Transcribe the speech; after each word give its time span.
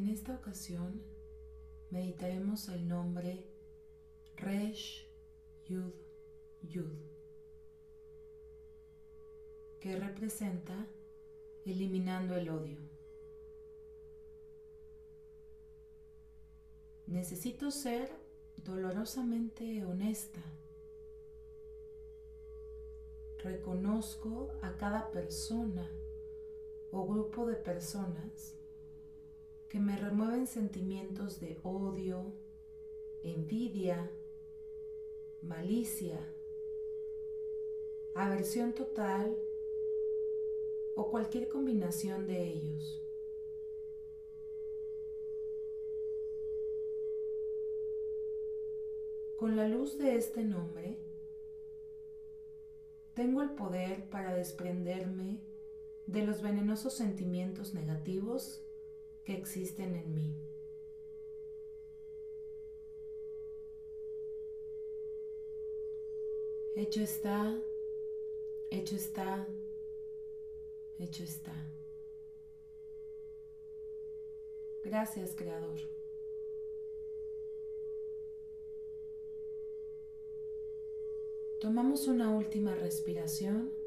En 0.00 0.08
esta 0.08 0.34
ocasión 0.34 1.02
meditaremos 1.90 2.70
el 2.70 2.88
nombre 2.88 3.44
Resh 4.36 5.06
Yud 5.66 5.92
Yud, 6.62 6.96
que 9.78 9.96
representa 9.96 10.86
eliminando 11.66 12.34
el 12.34 12.48
odio. 12.48 12.78
Necesito 17.06 17.70
ser 17.70 18.10
dolorosamente 18.56 19.84
honesta. 19.84 20.40
Reconozco 23.44 24.50
a 24.62 24.78
cada 24.78 25.10
persona 25.10 25.86
o 26.90 27.06
grupo 27.06 27.44
de 27.44 27.56
personas 27.56 28.59
que 29.70 29.78
me 29.78 29.96
remueven 29.96 30.48
sentimientos 30.48 31.38
de 31.38 31.56
odio, 31.62 32.32
envidia, 33.22 34.10
malicia, 35.42 36.18
aversión 38.12 38.72
total 38.72 39.38
o 40.96 41.08
cualquier 41.08 41.48
combinación 41.48 42.26
de 42.26 42.48
ellos. 42.48 43.00
Con 49.36 49.56
la 49.56 49.68
luz 49.68 49.96
de 49.98 50.16
este 50.16 50.42
nombre, 50.42 50.98
tengo 53.14 53.40
el 53.40 53.50
poder 53.50 54.10
para 54.10 54.34
desprenderme 54.34 55.38
de 56.08 56.26
los 56.26 56.42
venenosos 56.42 56.94
sentimientos 56.94 57.72
negativos 57.72 58.66
que 59.24 59.34
existen 59.34 59.94
en 59.94 60.14
mí. 60.14 60.34
Hecho 66.76 67.02
está, 67.02 67.60
hecho 68.70 68.96
está, 68.96 69.46
hecho 70.98 71.24
está. 71.24 71.54
Gracias, 74.82 75.34
Creador. 75.36 75.80
Tomamos 81.58 82.08
una 82.08 82.30
última 82.30 82.74
respiración. 82.74 83.79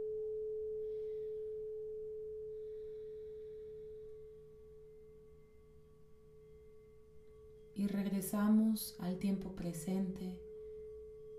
Y 7.83 7.87
regresamos 7.87 8.95
al 8.99 9.17
tiempo 9.17 9.51
presente 9.57 10.39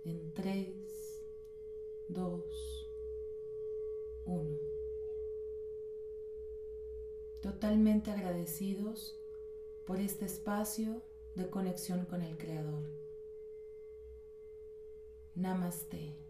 en 0.05 0.31
3, 0.35 1.25
2, 2.08 2.91
1. 4.26 4.58
Totalmente 7.41 8.11
agradecidos 8.11 9.19
por 9.87 10.00
este 10.00 10.26
espacio 10.26 11.00
de 11.35 11.49
conexión 11.49 12.05
con 12.05 12.20
el 12.20 12.37
Creador. 12.37 12.85
Namaste. 15.35 16.23